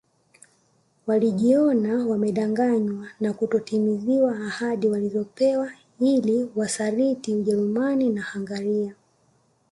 Walijiona 1.07 2.05
wamedanganywa 2.07 3.07
kwa 3.19 3.33
kutotimiziwa 3.33 4.37
ahadi 4.41 4.87
walizopewa 4.87 5.71
ili 5.99 6.49
Wasaliti 6.55 7.35
Ujerumani 7.35 8.09
na 8.09 8.23
Hungaria 8.23 8.95